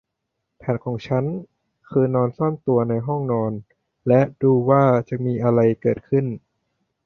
[0.57, 1.25] แผนของฉัน
[1.89, 3.53] คือนอนซ่อนตัวในห้องนอน
[4.07, 6.25] และดูว่าจะมีอะไรเกิดขึ้น